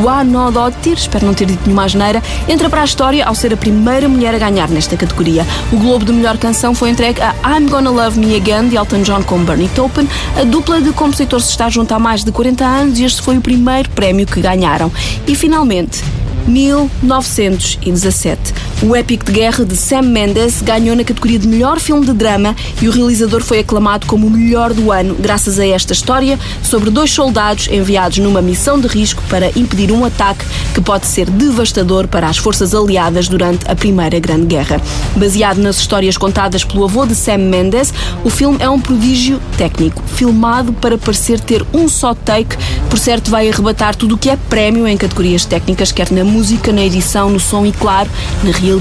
Guðnadóttir, 0.00 0.94
espero 0.94 1.26
não 1.26 1.34
ter 1.34 1.43
dito 1.44 1.62
nenhuma 1.64 1.84
asneira, 1.84 2.22
entra 2.48 2.68
para 2.68 2.82
a 2.82 2.84
história 2.84 3.24
ao 3.24 3.34
ser 3.34 3.52
a 3.52 3.56
primeira 3.56 4.08
mulher 4.08 4.34
a 4.34 4.38
ganhar 4.38 4.68
nesta 4.68 4.96
categoria. 4.96 5.46
O 5.72 5.76
Globo 5.76 6.04
de 6.04 6.12
melhor 6.12 6.36
canção 6.38 6.74
foi 6.74 6.90
entregue 6.90 7.20
a 7.20 7.34
I'm 7.46 7.68
Gonna 7.68 7.90
Love 7.90 8.18
Me 8.18 8.36
Again, 8.36 8.68
de 8.68 8.76
Elton 8.76 9.02
John 9.02 9.22
com 9.22 9.38
Bernie 9.44 9.68
Taupin. 9.68 10.08
A 10.36 10.44
dupla 10.44 10.80
de 10.80 10.92
compositores 10.92 11.48
está 11.48 11.68
junto 11.68 11.92
há 11.92 11.98
mais 11.98 12.24
de 12.24 12.32
40 12.32 12.64
anos 12.64 12.98
e 12.98 13.04
este 13.04 13.22
foi 13.22 13.38
o 13.38 13.40
primeiro 13.40 13.88
prémio 13.90 14.26
que 14.26 14.40
ganharam. 14.40 14.90
E 15.26 15.34
finalmente, 15.34 16.02
1917. 16.46 18.54
O 18.84 18.94
épico 18.94 19.24
de 19.24 19.32
guerra 19.32 19.64
de 19.64 19.74
Sam 19.74 20.02
Mendes 20.02 20.60
ganhou 20.60 20.94
na 20.94 21.02
categoria 21.02 21.38
de 21.38 21.48
melhor 21.48 21.80
filme 21.80 22.04
de 22.04 22.12
drama 22.12 22.54
e 22.82 22.86
o 22.86 22.90
realizador 22.90 23.42
foi 23.42 23.60
aclamado 23.60 24.06
como 24.06 24.26
o 24.26 24.30
melhor 24.30 24.74
do 24.74 24.92
ano 24.92 25.16
graças 25.18 25.58
a 25.58 25.66
esta 25.66 25.94
história 25.94 26.38
sobre 26.62 26.90
dois 26.90 27.10
soldados 27.10 27.66
enviados 27.68 28.18
numa 28.18 28.42
missão 28.42 28.78
de 28.78 28.86
risco 28.86 29.22
para 29.30 29.48
impedir 29.58 29.90
um 29.90 30.04
ataque 30.04 30.44
que 30.74 30.82
pode 30.82 31.06
ser 31.06 31.30
devastador 31.30 32.06
para 32.06 32.28
as 32.28 32.36
forças 32.36 32.74
aliadas 32.74 33.26
durante 33.26 33.64
a 33.66 33.74
Primeira 33.74 34.20
Grande 34.20 34.44
Guerra. 34.44 34.78
Baseado 35.16 35.62
nas 35.62 35.78
histórias 35.78 36.18
contadas 36.18 36.62
pelo 36.62 36.84
avô 36.84 37.06
de 37.06 37.14
Sam 37.14 37.38
Mendes, 37.38 37.90
o 38.22 38.28
filme 38.28 38.58
é 38.60 38.68
um 38.68 38.78
prodígio 38.78 39.40
técnico, 39.56 40.02
filmado 40.08 40.74
para 40.74 40.98
parecer 40.98 41.40
ter 41.40 41.64
um 41.72 41.88
só 41.88 42.14
take, 42.14 42.54
por 42.90 42.98
certo 42.98 43.30
vai 43.30 43.48
arrebatar 43.48 43.96
tudo 43.96 44.14
o 44.14 44.18
que 44.18 44.28
é 44.28 44.36
prémio 44.36 44.86
em 44.86 44.98
categorias 44.98 45.46
técnicas, 45.46 45.90
quer 45.90 46.10
na 46.10 46.22
música, 46.22 46.70
na 46.70 46.84
edição, 46.84 47.30
no 47.30 47.40
som 47.40 47.64
e, 47.64 47.72
claro, 47.72 48.10
na 48.42 48.50
realização. 48.50 48.73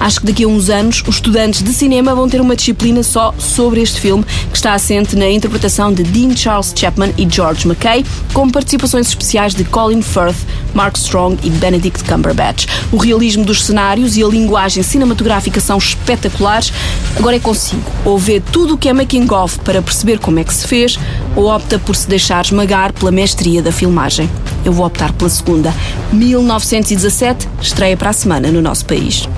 Acho 0.00 0.20
que 0.20 0.26
daqui 0.26 0.44
a 0.44 0.48
uns 0.48 0.68
anos 0.68 1.02
os 1.06 1.16
estudantes 1.16 1.62
de 1.62 1.72
cinema 1.72 2.14
vão 2.14 2.28
ter 2.28 2.40
uma 2.40 2.56
disciplina 2.56 3.02
só 3.02 3.34
sobre 3.38 3.80
este 3.80 4.00
filme, 4.00 4.24
que 4.50 4.56
está 4.56 4.74
assente 4.74 5.16
na 5.16 5.28
interpretação 5.28 5.92
de 5.92 6.02
Dean 6.02 6.36
Charles 6.36 6.72
Chapman 6.74 7.12
e 7.16 7.28
George 7.28 7.66
McKay, 7.66 8.04
com 8.32 8.48
participações 8.48 9.08
especiais 9.08 9.54
de 9.54 9.64
Colin 9.64 10.02
Firth, 10.02 10.36
Mark 10.74 10.96
Strong 10.96 11.38
e 11.42 11.50
Benedict 11.50 12.04
Cumberbatch. 12.04 12.66
O 12.92 12.96
realismo 12.96 13.44
dos 13.44 13.64
cenários 13.64 14.16
e 14.16 14.22
a 14.22 14.26
linguagem 14.28 14.82
cinematográfica 14.82 15.60
são 15.60 15.78
espetaculares. 15.78 16.72
Agora 17.16 17.36
é 17.36 17.40
consigo. 17.40 17.82
Ou 18.04 18.18
vê 18.18 18.40
tudo 18.40 18.74
o 18.74 18.78
que 18.78 18.88
é 18.88 18.92
making 18.92 19.26
of 19.32 19.58
para 19.60 19.82
perceber 19.82 20.18
como 20.18 20.38
é 20.38 20.44
que 20.44 20.54
se 20.54 20.66
fez, 20.66 20.98
ou 21.36 21.46
opta 21.46 21.78
por 21.78 21.96
se 21.96 22.08
deixar 22.08 22.44
esmagar 22.44 22.92
pela 22.92 23.10
mestria 23.10 23.62
da 23.62 23.72
filmagem. 23.72 24.28
Eu 24.64 24.72
vou 24.72 24.86
optar 24.86 25.12
pela 25.12 25.28
segunda. 25.28 25.72
1917 26.12 27.48
estreia 27.60 27.96
para 27.96 28.10
a 28.10 28.12
semana 28.12 28.50
no 28.50 28.62
nosso 28.62 28.86
país. 28.86 29.28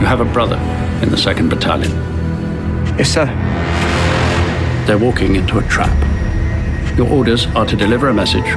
You 0.00 0.06
have 0.06 0.22
a 0.22 0.24
brother 0.24 0.58
in 1.02 1.10
the 1.10 1.16
2nd 1.16 1.48
Battalion. 1.48 1.92
Yes, 2.98 3.08
sir. 3.08 3.28
They're 4.86 4.98
walking 4.98 5.36
into 5.36 5.58
a 5.58 5.62
trap. 5.64 5.90
Your 6.96 7.10
orders 7.12 7.46
are 7.54 7.66
to 7.66 7.76
deliver 7.76 8.08
a 8.08 8.14
message 8.14 8.56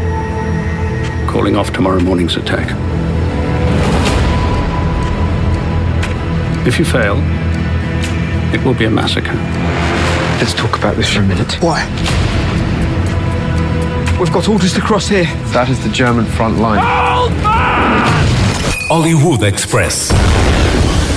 calling 1.27 1.55
off 1.55 1.71
tomorrow 1.73 1.99
morning's 1.99 2.37
attack. 2.37 2.69
If 6.65 6.79
you 6.79 6.85
fail, 6.85 7.17
it 8.53 8.63
will 8.63 8.73
be 8.73 8.85
a 8.85 8.89
massacre. 8.89 9.72
Let's 10.39 10.53
talk 10.53 10.77
about 10.77 10.95
this 10.95 11.11
for 11.13 11.19
a 11.19 11.25
minute. 11.25 11.53
Why? 11.61 11.83
We've 14.19 14.31
got 14.31 14.47
orders 14.47 14.73
to 14.73 14.81
cross 14.81 15.07
here. 15.07 15.25
That 15.53 15.69
is 15.69 15.83
the 15.83 15.89
German 15.89 16.25
front 16.25 16.57
line. 16.57 16.79
Hollywood 18.87 19.43
Express. 19.43 20.11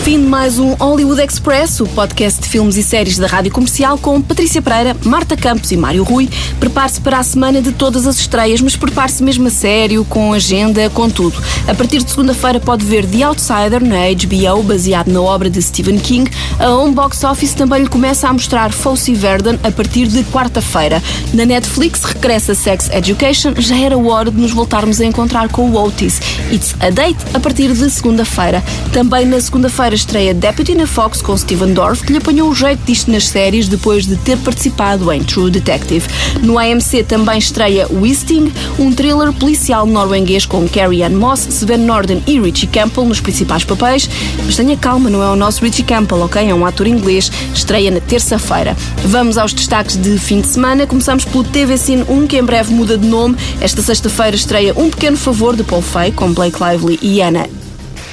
Fim 0.07 0.21
de 0.21 0.27
mais 0.29 0.57
um 0.57 0.75
Hollywood 0.75 1.21
Express, 1.21 1.81
o 1.81 1.87
podcast 1.89 2.41
de 2.41 2.49
filmes 2.49 2.77
e 2.77 2.83
séries 2.85 3.19
da 3.19 3.27
Rádio 3.27 3.51
Comercial 3.51 3.99
com 3.99 4.23
Patrícia 4.23 4.63
Pereira, 4.63 4.97
Marta 5.05 5.37
Campos 5.37 5.73
e 5.73 5.77
Mário 5.77 6.05
Rui. 6.05 6.31
Prepare-se 6.61 7.01
para 7.01 7.19
a 7.19 7.25
semana 7.25 7.61
de 7.61 7.73
todas 7.73 8.07
as 8.07 8.21
estreias, 8.21 8.61
mas 8.61 8.77
prepare-se 8.77 9.21
mesmo 9.21 9.49
a 9.49 9.51
sério, 9.51 10.05
com 10.05 10.33
agenda, 10.33 10.89
com 10.91 11.11
tudo. 11.11 11.43
A 11.67 11.75
partir 11.75 12.05
de 12.05 12.09
segunda-feira 12.09 12.61
pode 12.61 12.85
ver 12.85 13.05
The 13.05 13.25
Outsider 13.25 13.83
na 13.83 13.97
HBO, 14.15 14.63
baseado 14.63 15.09
na 15.09 15.21
obra 15.21 15.51
de 15.51 15.61
Stephen 15.61 15.99
King. 15.99 16.31
A 16.61 16.71
Home 16.71 16.95
Box 16.95 17.25
Office 17.25 17.55
também 17.55 17.83
lhe 17.83 17.89
começa 17.89 18.29
a 18.29 18.33
mostrar 18.33 18.73
Fosse 18.73 19.13
Verdon 19.13 19.59
a 19.65 19.73
partir 19.73 20.07
de 20.07 20.23
quarta-feira. 20.23 21.03
Na 21.35 21.45
Netflix 21.45 22.05
regressa 22.05 22.55
Sex 22.55 22.89
Education, 22.91 23.55
já 23.59 23.77
era 23.77 23.99
hora 23.99 24.31
de 24.31 24.41
nos 24.41 24.53
voltarmos 24.53 25.01
a 25.01 25.05
encontrar 25.05 25.49
com 25.49 25.69
o 25.69 25.85
Otis. 25.85 26.21
It's 26.53 26.77
a 26.79 26.91
Date 26.91 27.19
a 27.35 27.41
partir 27.41 27.73
de 27.73 27.91
segunda-feira. 27.91 28.63
Também 28.93 29.27
na 29.27 29.41
segunda-feira 29.41 29.96
estreia 29.97 30.33
Deputy 30.33 30.75
na 30.75 30.87
Fox 30.87 31.21
com 31.21 31.37
Steven 31.37 31.73
Dorff, 31.73 32.05
que 32.05 32.13
lhe 32.13 32.19
apanhou 32.19 32.49
o 32.49 32.55
jeito 32.55 32.85
disto 32.85 33.11
nas 33.11 33.27
séries 33.27 33.69
depois 33.69 34.07
de 34.07 34.17
ter 34.17 34.37
participado 34.39 35.11
em 35.13 35.23
True 35.23 35.51
Detective. 35.51 36.07
No 36.43 36.59
AMC 36.59 37.03
também 37.03 37.39
estreia 37.39 37.89
Wisting, 37.91 38.53
um 38.79 38.93
thriller 38.93 39.33
policial 39.33 39.87
norueguês 39.87 40.47
com 40.47 40.69
Carrie 40.69 41.03
Ann 41.03 41.17
Moss, 41.17 41.47
Sven 41.49 41.79
Norden 41.79 42.23
e 42.27 42.39
Richie 42.39 42.67
Campbell 42.67 43.07
nos 43.07 43.21
principais 43.21 43.65
papéis. 43.65 44.09
Mas 44.45 44.57
tenha 44.57 44.77
calma, 44.77 45.11
não 45.11 45.23
é 45.23 45.29
o 45.29 45.37
nosso 45.37 45.65
Richie 45.65 45.83
Campbell, 45.83 46.21
ok? 46.21 46.49
É 46.49 46.55
um 46.55 46.65
ator 46.65 46.87
inglês. 46.87 47.31
Estreia 47.55 47.91
na 47.91 48.01
terça-feira. 48.01 48.77
Vamos 49.05 49.39
aos 49.39 49.53
destaques 49.53 49.97
de 49.97 50.19
fim 50.19 50.41
de 50.41 50.49
semana. 50.49 50.87
Começamos 50.87 51.25
pelo 51.25 51.43
TV 51.43 51.77
Cine 51.77 52.05
1, 52.09 52.27
que 52.27 52.39
em 52.39 52.45
breve 52.45 52.73
muda 52.73 52.97
de 52.97 53.07
nome. 53.07 53.37
Esta 53.61 53.83
sexta-feira 53.83 54.37
estreia 54.37 54.73
Um 54.77 54.91
Pequeno 54.91 55.17
Favor 55.17 55.57
de 55.57 55.65
Paul 55.65 55.83
Feig 55.83 56.13
com 56.15 56.33
Blake 56.33 56.59
Lively 56.63 56.99
e 57.03 57.21
Anna 57.23 57.66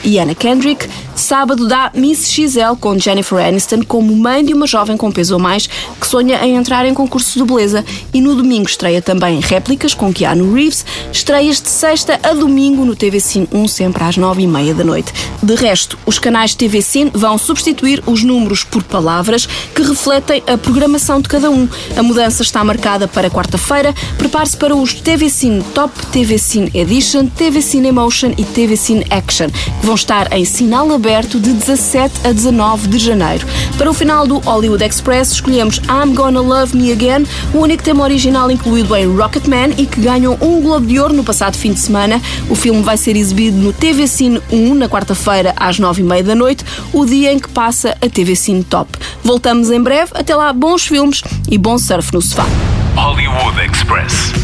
e 0.03 0.19
Anna 0.19 0.35
Kendrick. 0.35 0.87
Sábado 1.15 1.67
dá 1.67 1.91
Miss 1.93 2.29
XL 2.29 2.75
com 2.79 2.97
Jennifer 2.97 3.37
Aniston 3.37 3.83
como 3.87 4.15
mãe 4.15 4.43
de 4.43 4.53
uma 4.53 4.65
jovem 4.65 4.97
com 4.97 5.11
peso 5.11 5.35
a 5.35 5.39
mais 5.39 5.67
que 5.67 6.07
sonha 6.07 6.43
em 6.43 6.55
entrar 6.55 6.85
em 6.85 6.93
concursos 6.93 7.33
de 7.33 7.43
beleza. 7.43 7.85
E 8.13 8.19
no 8.19 8.35
domingo 8.35 8.67
estreia 8.67 9.01
também 9.01 9.39
Réplicas 9.39 9.93
com 9.93 10.13
Keanu 10.13 10.53
Reeves. 10.53 10.85
Estreias 11.11 11.61
de 11.61 11.69
sexta 11.69 12.19
a 12.23 12.33
domingo 12.33 12.83
no 12.83 12.95
TV 12.95 13.19
Cine 13.19 13.47
1, 13.51 13.67
sempre 13.67 14.03
às 14.03 14.17
nove 14.17 14.41
e 14.41 14.47
meia 14.47 14.73
da 14.73 14.83
noite. 14.83 15.13
De 15.41 15.55
resto, 15.55 15.97
os 16.05 16.19
canais 16.19 16.55
TV 16.55 16.83
vão 17.13 17.37
substituir 17.37 18.03
os 18.05 18.23
números 18.23 18.63
por 18.63 18.83
palavras 18.83 19.45
que 19.45 19.81
refletem 19.81 20.43
a 20.47 20.57
programação 20.57 21.21
de 21.21 21.29
cada 21.29 21.49
um. 21.49 21.67
A 21.95 22.03
mudança 22.03 22.41
está 22.41 22.63
marcada 22.63 23.07
para 23.07 23.29
quarta-feira. 23.29 23.93
Prepare-se 24.17 24.57
para 24.57 24.75
os 24.75 24.93
TV 24.93 25.31
Top, 25.73 25.93
TV 26.07 26.35
Edition, 26.73 27.27
TV 27.27 27.59
Emotion 27.87 28.33
e 28.37 28.43
TV 28.43 28.75
Action, 29.09 29.49
que 29.49 29.85
vão 29.93 29.95
estar 29.95 30.33
em 30.33 30.43
sinal 30.43 30.91
aberto 30.91 31.39
de 31.39 31.53
17 31.53 32.27
a 32.27 32.31
19 32.31 32.87
de 32.87 32.97
janeiro. 32.97 33.45
Para 33.77 33.91
o 33.91 33.93
final 33.93 34.25
do 34.25 34.39
Hollywood 34.39 34.83
Express, 34.83 35.33
escolhemos 35.33 35.77
I'm 35.87 36.15
Gonna 36.15 36.41
Love 36.41 36.75
Me 36.75 36.91
Again, 36.91 37.27
o 37.53 37.59
único 37.59 37.83
tema 37.83 38.03
original 38.03 38.49
incluído 38.49 38.95
em 38.95 39.05
Rocketman 39.15 39.75
e 39.77 39.85
que 39.85 40.01
ganhou 40.01 40.35
um 40.41 40.61
Globo 40.61 40.87
de 40.87 40.99
Ouro 40.99 41.13
no 41.13 41.23
passado 41.23 41.55
fim 41.55 41.73
de 41.73 41.79
semana. 41.79 42.19
O 42.49 42.55
filme 42.55 42.81
vai 42.81 42.97
ser 42.97 43.15
exibido 43.15 43.55
no 43.55 43.71
TV 43.71 44.07
Cine 44.07 44.41
1 44.51 44.73
na 44.73 44.89
quarta-feira 44.89 45.53
às 45.55 45.79
9h30 45.79 46.23
da 46.23 46.33
noite, 46.33 46.65
o 46.91 47.05
dia 47.05 47.31
em 47.31 47.37
que 47.37 47.49
passa 47.49 47.95
a 48.01 48.09
TV 48.09 48.35
Cine 48.35 48.63
Top. 48.63 48.89
Voltamos 49.23 49.69
em 49.69 49.81
breve. 49.81 50.11
Até 50.15 50.35
lá, 50.35 50.51
bons 50.51 50.87
filmes 50.87 51.21
e 51.51 51.55
bom 51.55 51.77
surf 51.77 52.11
no 52.13 52.21
sofá. 52.21 52.47
Hollywood 52.95 53.59
Express. 53.61 54.42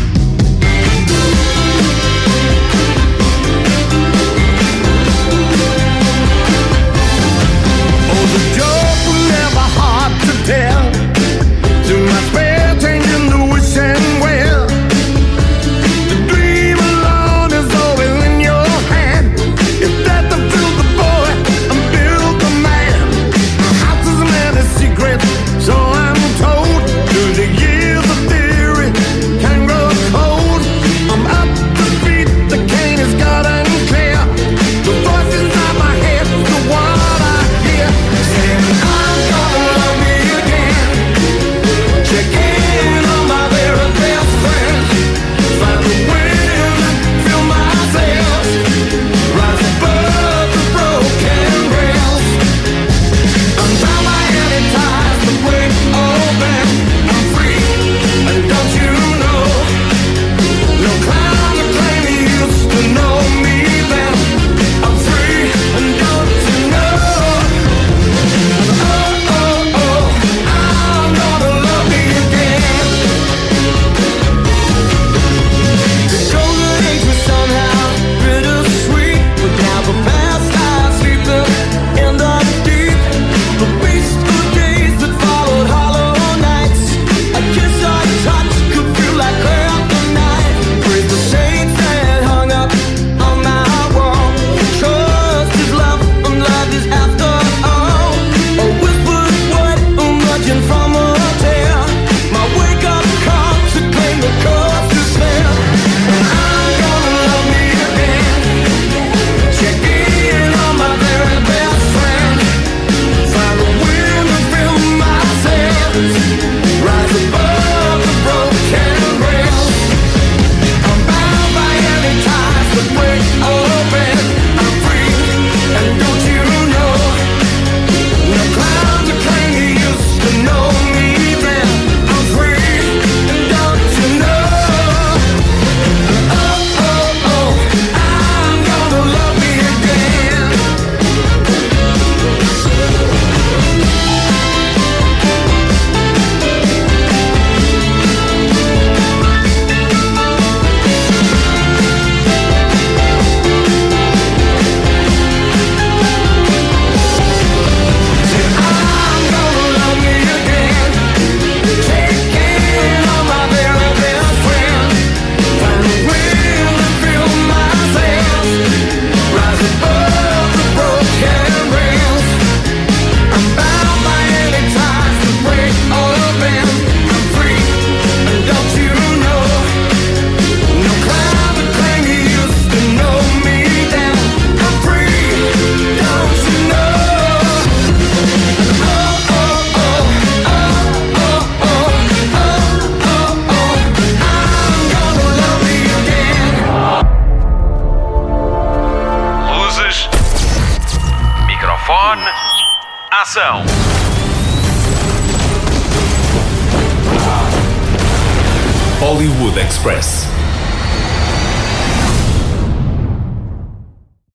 Hollywood 209.49 209.65
Express. 209.65 210.28